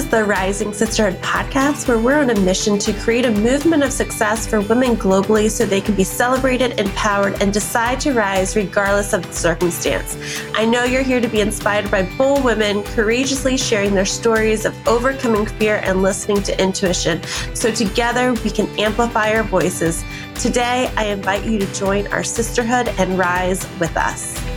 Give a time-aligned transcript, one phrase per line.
[0.00, 3.92] is the Rising Sisterhood podcast, where we're on a mission to create a movement of
[3.92, 9.12] success for women globally so they can be celebrated, empowered, and decide to rise regardless
[9.12, 10.16] of the circumstance.
[10.54, 14.74] I know you're here to be inspired by bold women courageously sharing their stories of
[14.88, 17.22] overcoming fear and listening to intuition.
[17.52, 20.02] So together we can amplify our voices.
[20.36, 24.49] Today, I invite you to join our sisterhood and rise with us.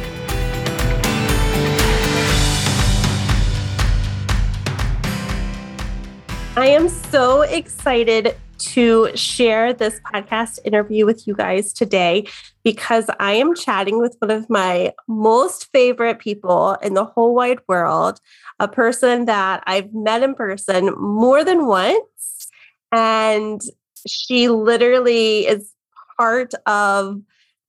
[6.55, 12.27] I am so excited to share this podcast interview with you guys today
[12.63, 17.57] because I am chatting with one of my most favorite people in the whole wide
[17.67, 18.19] world,
[18.59, 22.47] a person that I've met in person more than once.
[22.91, 23.59] And
[24.05, 25.73] she literally is
[26.17, 27.19] part of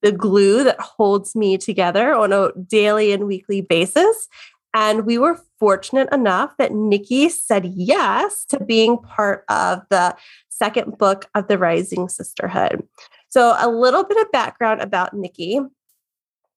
[0.03, 4.27] the glue that holds me together on a daily and weekly basis.
[4.75, 10.15] And we were fortunate enough that Niki said yes to being part of the
[10.49, 12.85] second book of the Rising Sisterhood.
[13.29, 15.65] So, a little bit of background about Niki.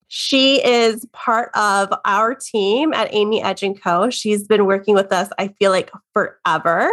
[0.09, 4.11] She is part of our team at Amy Edge & Co.
[4.11, 6.91] She's been working with us, I feel like, forever.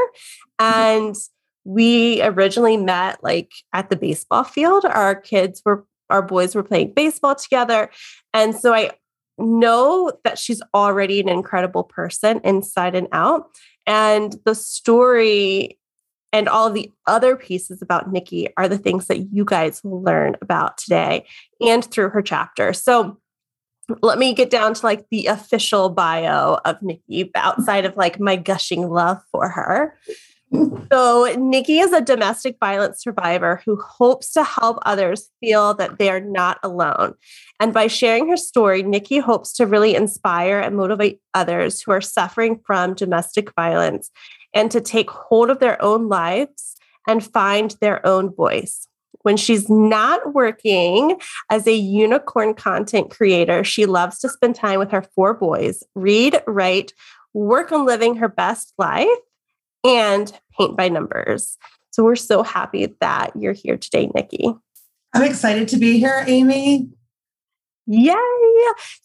[0.60, 0.74] Mm-hmm.
[0.74, 1.16] And
[1.64, 4.86] we originally met like at the baseball field.
[4.86, 7.90] Our kids were, our boys were playing baseball together.
[8.34, 8.92] And so I
[9.38, 13.50] know that she's already an incredible person inside and out.
[13.86, 15.78] And the story
[16.34, 20.36] and all the other pieces about Niki are the things that you guys will learn
[20.42, 21.26] about today
[21.62, 22.74] and through her chapter.
[22.74, 23.18] So
[24.02, 28.36] let me get down to like the official bio of Niki outside of like my
[28.36, 29.98] gushing love for her.
[30.92, 36.10] So, Niki is a domestic violence survivor who hopes to help others feel that they
[36.10, 37.16] are not alone.
[37.60, 42.02] And by sharing her story, Niki hopes to really inspire and motivate others who are
[42.02, 44.12] suffering from domestic violence
[44.54, 46.76] and to take hold of their own lives
[47.08, 48.88] and find their own voice.
[49.24, 54.92] When she's not working as a unicorn content creator, she loves to spend time with
[54.92, 56.94] her four boys, read, write,
[57.34, 59.08] work on living her best life,
[59.86, 61.58] and paint by numbers.
[61.92, 64.60] So we're so happy that you're here today, Niki.
[65.14, 66.90] I'm excited to be here, Amy.
[67.88, 68.16] Yay!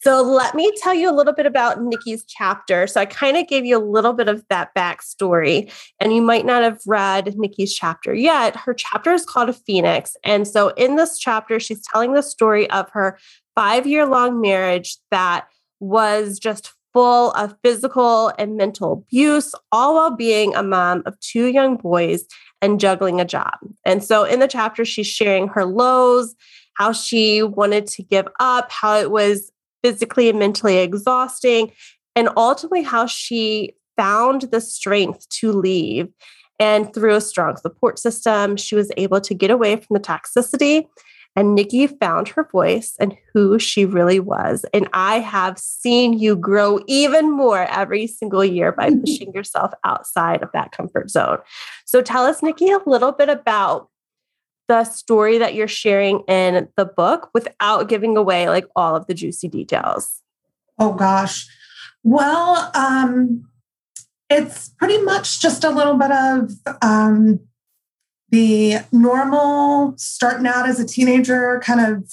[0.01, 2.87] So let me tell you a little bit about Niki's chapter.
[2.87, 5.71] So I kind of gave you a little bit of that backstory,
[6.01, 8.57] and you might not have read Niki's chapter yet.
[8.57, 10.17] Her chapter is called a Phoenix.
[10.25, 13.19] And so in this chapter, she's telling the story of her
[13.55, 15.47] five year long marriage that
[15.79, 21.47] was just full of physical and mental abuse, all while being a mom of two
[21.47, 22.25] young boys
[22.63, 23.55] and juggling a job.
[23.85, 26.35] And so in the chapter, she's sharing her lows,
[26.75, 29.51] how she wanted to give up, how it was
[29.83, 31.73] physically and mentally exhausting,
[32.17, 36.09] and ultimately how she found the strength to leave.
[36.59, 40.87] And through a strong support system, she was able to get away from the toxicity
[41.37, 44.65] and Niki found her voice and who she really was.
[44.75, 50.43] And I have seen you grow even more every single year by pushing yourself outside
[50.43, 51.39] of that comfort zone.
[51.85, 53.89] So tell us, Niki, a little bit about
[54.69, 59.15] the story that you're sharing in the book without giving away like all of the
[59.15, 60.23] juicy details.
[60.79, 61.49] Oh gosh.
[62.05, 63.49] Well, um,
[64.29, 66.53] it's pretty much just a little bit of
[66.83, 67.41] um,
[68.31, 72.11] the normal starting out as a teenager, kind of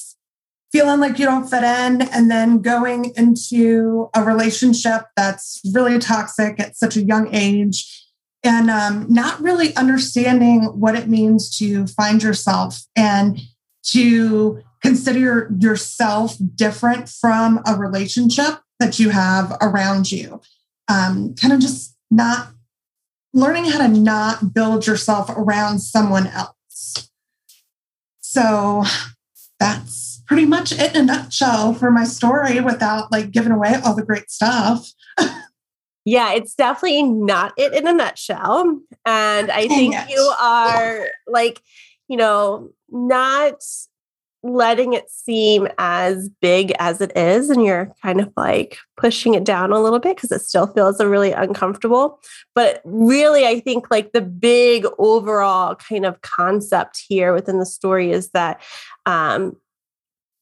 [0.72, 6.60] feeling like you don't fit in, and then going into a relationship that's really toxic
[6.60, 8.06] at such a young age,
[8.44, 13.40] and um, not really understanding what it means to find yourself and
[13.84, 20.42] to consider yourself different from a relationship that you have around you.
[20.88, 22.50] Um, kind of just not
[23.34, 27.10] learning how to not build yourself around someone else.
[28.22, 28.84] So
[29.60, 33.96] that's pretty much it in a nutshell for my story without like giving away all
[33.96, 34.92] the great stuff.
[36.06, 38.80] yeah, it's definitely not it in a nutshell.
[39.06, 41.62] And I think you are like,
[42.08, 43.64] you know, not
[44.48, 49.44] letting it seem as big as it is and you're kind of like pushing it
[49.44, 52.20] down a little bit because it still feels really uncomfortable.
[52.56, 58.12] But really i think like the big overall kind of concept here within the story
[58.12, 58.62] is that
[59.06, 59.56] um,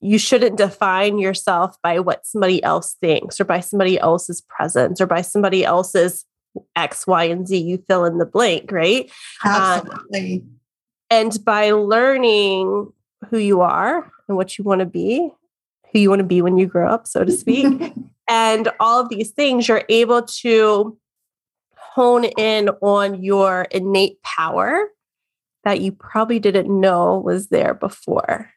[0.02, 5.08] you shouldn't define yourself by what somebody else thinks or by somebody else's presence or
[5.08, 6.26] by somebody else's
[6.76, 7.58] x y and z.
[7.58, 9.10] You fill in the blank right?
[9.44, 10.42] Um, absolutely.
[10.42, 10.50] um,
[11.10, 12.92] and by learning
[13.30, 15.30] who you are and what you want to be,
[15.92, 17.94] who you want to be when you grow up, so to speak.
[18.30, 20.98] and all of these things, you're able to
[21.78, 24.90] hone in on your innate power
[25.64, 28.52] that you probably didn't know was there before?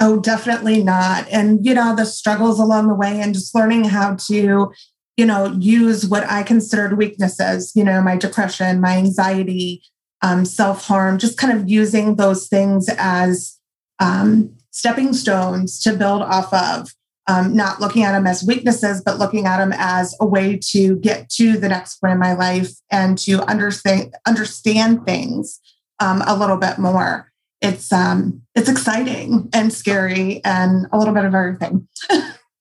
[0.00, 1.26] Oh, definitely not.
[1.30, 4.72] And, you know, the struggles along the way and just learning how to,
[5.16, 9.82] you know, use what I considered weaknesses, you know, my depression, my anxiety,
[10.22, 13.58] um, self harm, just kind of using those things as
[14.00, 16.92] um, stepping stones to build off of.
[17.26, 20.96] Um, not looking at them as weaknesses, but looking at them as a way to
[20.96, 25.60] get to the next point in my life and to understand understand things
[26.00, 27.30] um, a little bit more.
[27.60, 31.86] It's um, it's exciting and scary and a little bit of everything.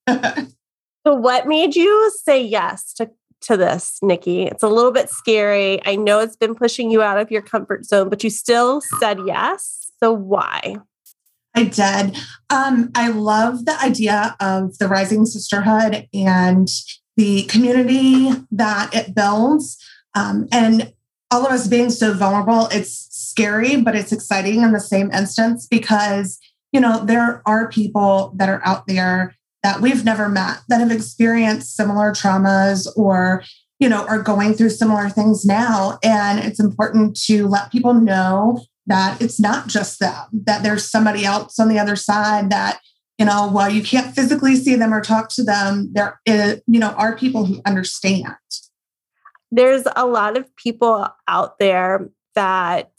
[0.10, 3.10] so, what made you say yes to
[3.42, 4.52] to this, Niki?
[4.52, 5.80] It's a little bit scary.
[5.86, 9.20] I know it's been pushing you out of your comfort zone, but you still said
[9.26, 9.92] yes.
[10.00, 10.76] So, why?
[11.56, 12.18] I did.
[12.50, 16.68] Um, I love the idea of the Rising Sisterhood and
[17.18, 19.78] the community that it builds.
[20.16, 20.94] Um, and
[21.32, 25.68] all of us being so vulnerable, it's scary, but it's exciting in the same instance
[25.68, 26.40] because,
[26.72, 30.92] you know, there are people that are out there that we've never met that have
[30.92, 33.44] experienced similar traumas or,
[33.80, 36.00] you know, are going through similar things now.
[36.04, 41.24] And it's important to let people know that it's not just them, that there's somebody
[41.24, 42.82] else on the other side that,
[43.18, 46.80] you know, while you can't physically see them or talk to them, there is, you
[46.80, 48.36] know, are people who understand.
[49.52, 52.92] There's a lot of people out there that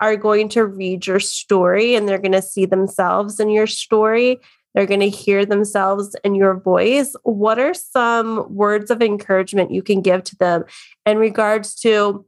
[0.00, 4.38] are going to read your story and they're going to see themselves in your story.
[4.74, 7.14] They're going to hear themselves in your voice.
[7.22, 10.64] What are some words of encouragement you can give to them
[11.06, 12.24] in regards to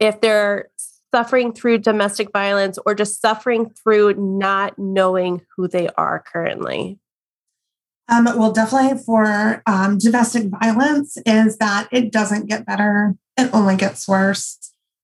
[0.00, 0.70] if they're
[1.14, 6.98] suffering through domestic violence or just suffering through not knowing who they are currently?
[8.08, 13.76] Um, well, definitely for um, domestic violence, is that it doesn't get better, it only
[13.76, 14.58] gets worse.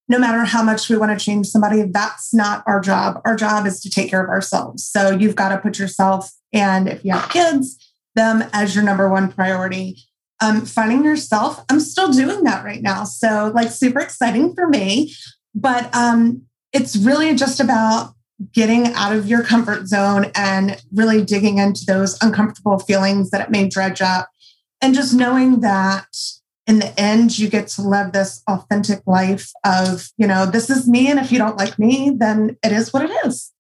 [0.09, 3.21] No matter how much we want to change somebody, that's not our job.
[3.25, 4.85] Our job is to take care of ourselves.
[4.85, 9.09] So you've got to put yourself and if you have kids, them as your number
[9.09, 9.99] one priority.
[10.41, 13.05] Um, finding yourself, I'm still doing that right now.
[13.05, 15.13] So, like, super exciting for me.
[15.55, 16.43] But um,
[16.73, 18.15] it's really just about
[18.53, 23.51] getting out of your comfort zone and really digging into those uncomfortable feelings that it
[23.51, 24.31] may dredge up.
[24.81, 26.07] And just knowing that
[26.67, 30.87] in the end, you get to live this authentic life of, you know, this is
[30.87, 31.11] me.
[31.11, 33.53] And if you don't like me, then it is what it is.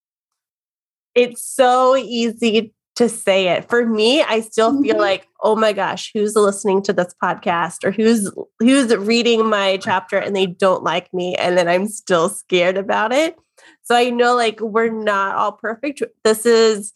[1.14, 3.69] It's so easy to say it.
[3.69, 4.83] For me, I still mm-hmm.
[4.83, 8.29] feel like, oh my gosh, who's listening to this podcast or who's
[8.59, 13.12] who's reading my chapter and they don't like me and then I'm still scared about
[13.12, 13.37] it.
[13.83, 16.03] So I know like we're not all perfect.
[16.25, 16.93] This is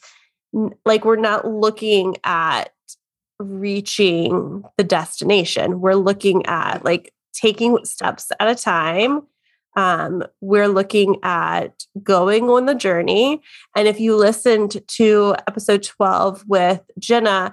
[0.85, 2.73] like we're not looking at
[3.39, 5.81] reaching the destination.
[5.81, 9.23] We're looking at like taking steps at a time
[9.77, 13.41] um, we're looking at going on the journey.
[13.75, 17.53] And if you listened to episode 12 with Jenna,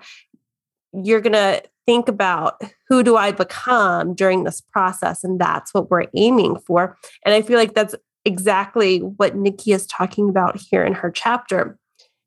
[0.94, 5.24] you're going to think about who do I become during this process?
[5.24, 6.98] And that's what we're aiming for.
[7.25, 7.95] And I feel like that's
[8.25, 11.80] exactly what Niki is talking about here in her chapter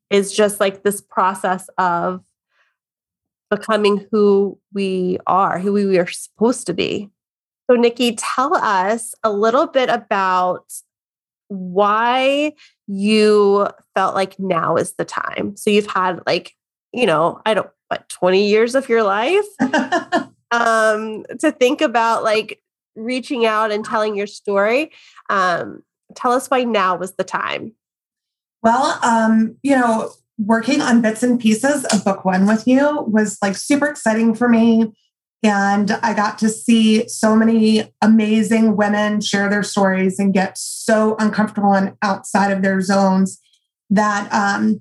[0.09, 2.23] is just like this process of
[3.49, 7.09] becoming who we are, who we are supposed to be.
[7.69, 10.71] So, Niki, tell us a little bit about
[11.47, 12.53] why
[12.87, 15.55] you felt like now is the time.
[15.55, 16.55] So, you've had like,
[16.91, 19.45] you know, I don't, what, 20 years of your life
[20.51, 22.61] um, to think about like
[22.95, 24.91] reaching out and telling your story.
[25.29, 25.83] Um,
[26.15, 27.73] tell us why now was the time.
[28.61, 33.37] Well, um, you know, working on bits and pieces of book one with you was
[33.41, 34.93] like super exciting for me.
[35.43, 41.17] And I got to see so many amazing women share their stories and get so
[41.19, 43.41] uncomfortable and outside of their zones
[43.89, 44.79] that, um,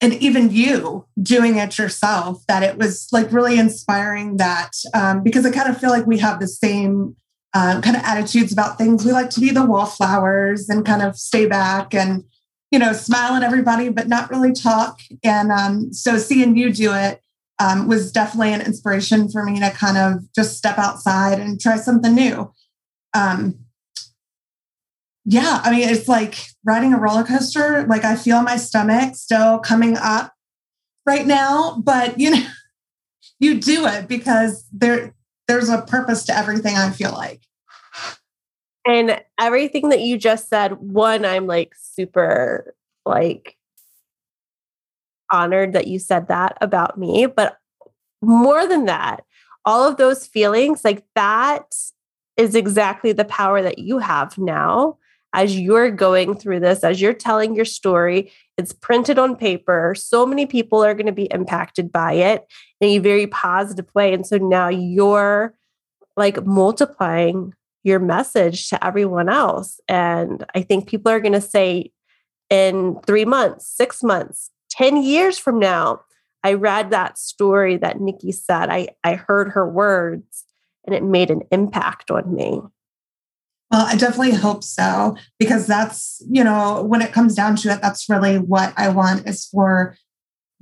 [0.00, 5.44] and even you doing it yourself, that it was like really inspiring that um, because
[5.44, 7.16] I kind of feel like we have the same
[7.52, 9.04] uh, kind of attitudes about things.
[9.04, 12.24] We like to be the wallflowers and kind of stay back and,
[12.70, 15.00] you know, smile at everybody, but not really talk.
[15.22, 17.20] And um, so seeing you do it,
[17.58, 21.76] um, was definitely an inspiration for me to kind of just step outside and try
[21.76, 22.52] something new.
[23.14, 23.58] Um,
[25.24, 27.86] yeah, I mean, it's like riding a roller coaster.
[27.88, 30.34] Like I feel my stomach still coming up
[31.06, 32.46] right now, but you know,
[33.38, 35.14] you do it because there
[35.48, 36.76] there's a purpose to everything.
[36.76, 37.42] I feel like.
[38.86, 42.74] And everything that you just said, one, I'm like super
[43.06, 43.56] like
[45.30, 47.26] honored that you said that about me.
[47.26, 47.58] But
[48.22, 49.24] more than that,
[49.64, 51.74] all of those feelings like that
[52.36, 54.98] is exactly the power that you have now
[55.32, 58.30] as you're going through this, as you're telling your story.
[58.56, 59.94] It's printed on paper.
[59.96, 62.46] So many people are going to be impacted by it
[62.80, 64.14] in a very positive way.
[64.14, 65.54] And so now you're
[66.16, 67.52] like multiplying
[67.82, 69.80] your message to everyone else.
[69.88, 71.90] And I think people are going to say
[72.48, 76.00] in three months, six months, 10 years from now,
[76.42, 78.70] I read that story that Niki said.
[78.70, 80.44] I, I heard her words
[80.86, 82.60] and it made an impact on me.
[83.70, 87.80] Well, I definitely hope so, because that's, you know, when it comes down to it,
[87.80, 89.96] that's really what I want is for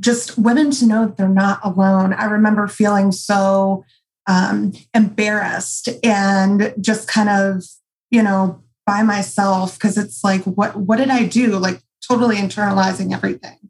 [0.01, 2.13] just women to know that they're not alone.
[2.13, 3.85] I remember feeling so
[4.27, 7.65] um, embarrassed and just kind of,
[8.11, 11.59] you know, by myself because it's like, what what did I do?
[11.59, 13.62] Like totally internalizing everything.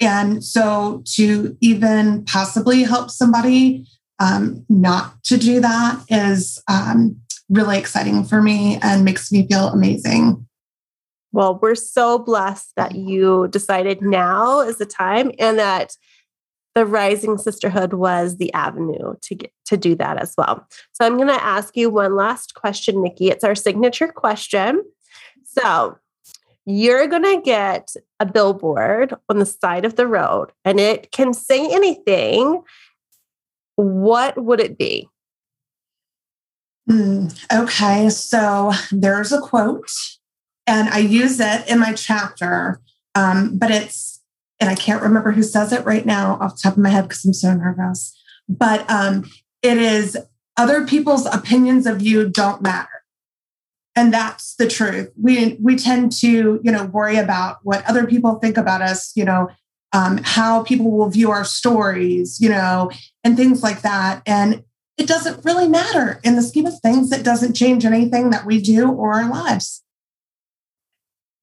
[0.00, 3.86] And so to even possibly help somebody
[4.18, 9.68] um, not to do that is um, really exciting for me and makes me feel
[9.68, 10.46] amazing.
[11.32, 15.96] Well, we're so blessed that you decided now is the time and that
[16.74, 20.66] the rising sisterhood was the avenue to get to do that as well.
[20.92, 23.30] So I'm going to ask you one last question, Niki.
[23.30, 24.84] It's our signature question.
[25.44, 25.96] So
[26.66, 31.34] you're going to get a billboard on the side of the road and it can
[31.34, 32.62] say anything.
[33.76, 35.08] What would it be?
[36.88, 39.90] Mm, okay, so there's a quote,
[40.66, 42.78] and I use it in my chapter,
[43.14, 44.20] um, but it's,
[44.60, 47.08] and I can't remember who says it right now off the top of my head
[47.08, 48.14] because I'm so nervous,
[48.50, 49.24] but um,
[49.62, 50.18] it is
[50.58, 53.03] other people's opinions of you don't matter
[53.96, 55.10] and that's the truth.
[55.20, 59.24] We we tend to you know worry about what other people think about us you
[59.24, 59.48] know
[59.92, 62.90] um, how people will view our stories you know
[63.22, 64.22] and things like that.
[64.26, 64.64] And
[64.96, 67.10] it doesn't really matter in the scheme of things.
[67.10, 69.82] It doesn't change anything that we do or our lives.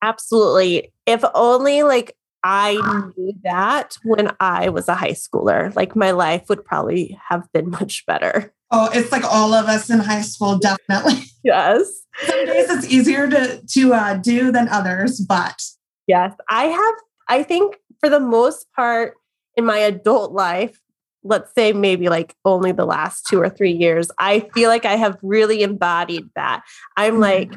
[0.01, 0.91] Absolutely.
[1.05, 5.75] If only like I knew that when I was a high schooler.
[5.75, 8.53] Like my life would probably have been much better.
[8.71, 11.23] Oh, it's like all of us in high school, definitely.
[11.43, 12.03] Yes.
[12.23, 15.59] Some days it's easier to to uh, do than others, but
[16.05, 16.93] yes, I have.
[17.27, 19.15] I think for the most part
[19.55, 20.79] in my adult life,
[21.23, 24.97] let's say maybe like only the last two or three years, I feel like I
[24.97, 26.61] have really embodied that.
[26.95, 27.21] I'm mm-hmm.
[27.21, 27.53] like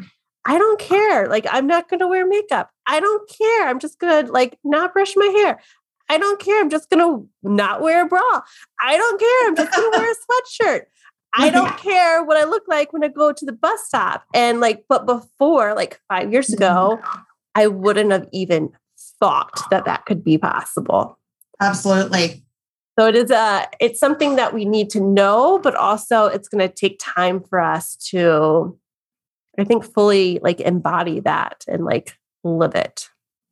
[0.47, 1.29] I don't care.
[1.29, 2.71] Like, I'm not going to wear makeup.
[2.87, 3.69] I don't care.
[3.69, 5.61] I'm just going to like not brush my hair.
[6.09, 6.61] I don't care.
[6.61, 8.21] I'm just going to not wear a bra.
[8.83, 9.49] I don't care.
[9.49, 10.15] I'm just going to wear a
[10.69, 10.83] sweatshirt.
[11.37, 14.25] I don't care what I look like when I go to the bus stop.
[14.35, 17.21] And like, but before, like five years ago, mm-hmm.
[17.57, 18.71] I wouldn't have even
[19.19, 21.19] thought that that could be possible.
[21.61, 22.45] Absolutely.
[22.99, 26.49] So it is a, uh, it's something that we need to know, but also it's
[26.49, 28.79] going to take time for us to
[29.59, 33.09] I think fully like embody that and like live it.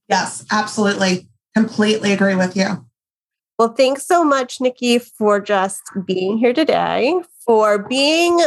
[0.08, 1.28] Yes, absolutely.
[1.54, 2.86] Completely agree with you.
[3.58, 8.40] Well, thanks so much, Niki, for just being here today, for being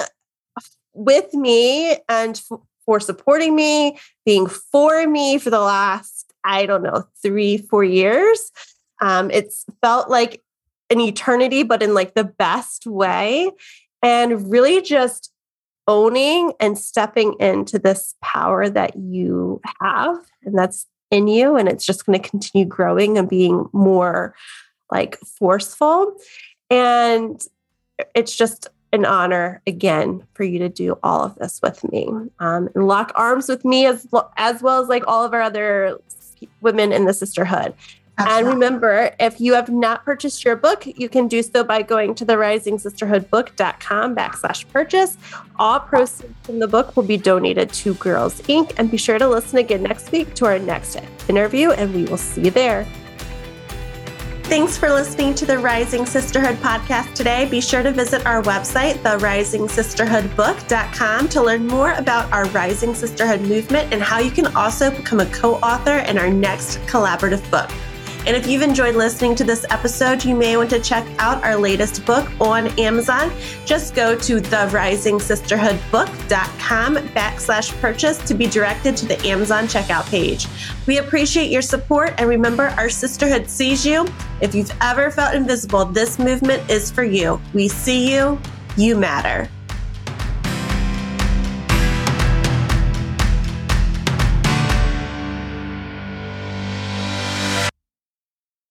[0.93, 6.83] with me and f- for supporting me, being for me for the last, I don't
[6.83, 8.51] know, three, four years.
[9.01, 10.41] Um, it's felt like
[10.89, 13.51] an eternity, but in like the best way.
[14.01, 15.31] And really just
[15.87, 21.85] owning and stepping into this power that you have and that's in you and it's
[21.85, 24.35] just going to continue growing and being more
[24.91, 26.15] like forceful.
[26.69, 27.41] And
[28.13, 32.07] it's just an honor again for you to do all of this with me
[32.39, 35.99] um, and lock arms with me as as well as like all of our other
[36.61, 37.73] women in the sisterhood
[38.17, 38.43] Absolutely.
[38.43, 42.15] And remember, if you have not purchased your book, you can do so by going
[42.15, 45.17] to the risingsisterhoodbook.com backslash purchase.
[45.57, 48.71] All proceeds from the book will be donated to Girls Inc.
[48.77, 52.15] And be sure to listen again next week to our next interview, and we will
[52.17, 52.87] see you there.
[54.43, 57.49] Thanks for listening to the Rising Sisterhood podcast today.
[57.49, 63.91] Be sure to visit our website, therisingsisterhoodbook.com, to learn more about our Rising Sisterhood movement
[63.91, 67.71] and how you can also become a co author in our next collaborative book.
[68.25, 71.55] And if you've enjoyed listening to this episode, you may want to check out our
[71.55, 73.31] latest book on Amazon.
[73.65, 80.47] Just go to therisingsisterhoodbook.com backslash purchase to be directed to the Amazon checkout page.
[80.87, 84.07] We appreciate your support and remember our sisterhood sees you.
[84.41, 87.39] If you've ever felt invisible, this movement is for you.
[87.53, 88.39] We see you.
[88.75, 89.47] You matter.